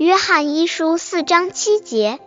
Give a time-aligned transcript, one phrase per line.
[0.00, 2.20] 约翰一书四章七节，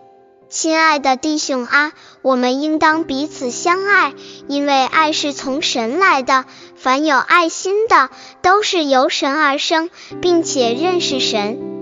[0.48, 4.14] 亲爱的弟兄啊，我们应当彼此相爱，
[4.48, 6.46] 因为爱是从神来的。
[6.76, 8.12] 凡有爱心的，
[8.44, 9.90] 都是由神而生，
[10.22, 11.73] 并且认识神。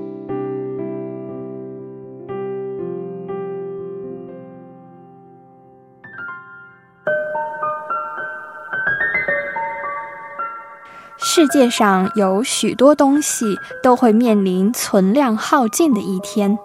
[11.24, 13.46] 世界上有许多东西
[13.84, 16.58] 都会面临存量耗尽的一天，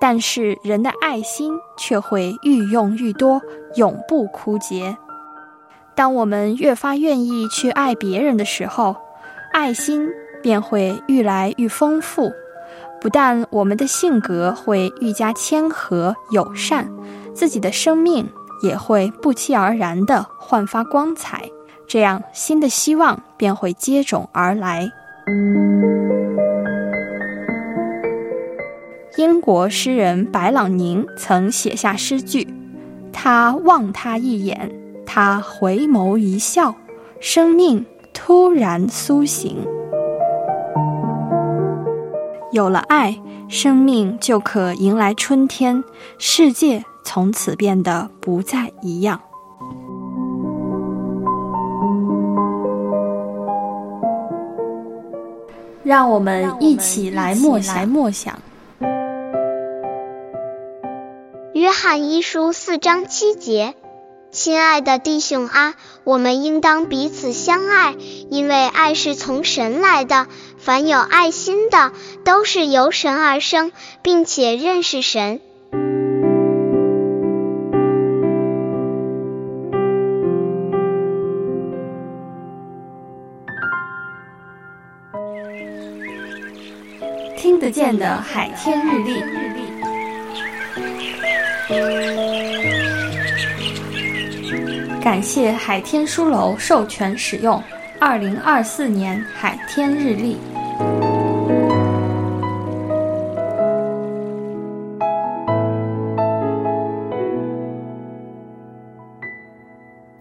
[0.00, 3.40] 但是人的爱心却会愈用愈多，
[3.76, 4.96] 永不枯竭。
[5.94, 8.96] 当我们越发愿意去爱别人的时候，
[9.52, 10.08] 爱心
[10.42, 12.32] 便会愈来愈丰富。
[13.00, 16.90] 不但我们的性格会愈加谦和友善，
[17.34, 18.28] 自己的生命
[18.62, 21.48] 也会不期而然地焕发光彩。
[21.92, 24.90] 这样，新的希望便会接踵而来。
[29.18, 32.48] 英国诗人白朗宁曾写下诗句
[33.12, 34.72] ：“他望他一眼。”
[35.04, 36.74] 他回眸一笑，
[37.20, 37.84] 生命
[38.14, 39.58] 突然苏醒。
[42.52, 45.84] 有了爱，生命就可迎来春天，
[46.16, 49.20] 世界从此变得不再一样。
[55.84, 57.88] 让我们一起来默想。
[57.88, 58.38] 默想。
[61.54, 63.74] 约翰一书四章七节。
[64.30, 67.94] 亲爱的弟兄啊，我们应当彼此相爱，
[68.30, 70.26] 因为爱是从神来的。
[70.56, 71.92] 凡有爱心的，
[72.24, 75.40] 都是由神而生，并且认识神。
[87.52, 89.22] 听得见的海天日历。
[95.02, 97.58] 感谢海天书楼授权使用
[98.00, 100.36] 《二零二四年海天日历》。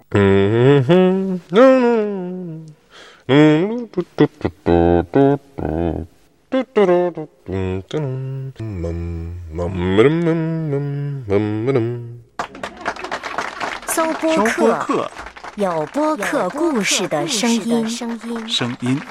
[0.09, 2.66] 嗯哼，嗯
[3.28, 6.06] 嗯，嘟嘟嘟嘟嘟嘟，
[6.73, 10.23] 嘟嘟嘟嘟嘟嘟，嗯嗯
[11.27, 12.22] 嗯嗯
[13.88, 15.09] 搜播客，
[15.55, 17.89] 有播客故事的声音。
[18.47, 19.01] 声音。